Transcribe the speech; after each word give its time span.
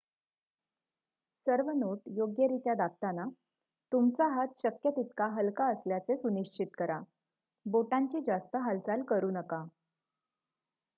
सर्व 1.47 1.69
नोट्स 1.71 2.11
योग्यरित्या 2.17 2.73
दाबताना 2.73 3.25
तुमचा 3.91 4.27
हात 4.27 4.57
शक्य 4.57 4.91
तितका 4.91 5.27
हलका 5.27 5.65
असल्याचे 5.65 6.17
सुनिश्चित 6.17 6.67
करा 6.77 6.99
बोटांची 7.65 8.21
जास्त 8.21 8.55
हालचाल 8.55 9.01
करू 9.03 9.29
नका 9.31 9.63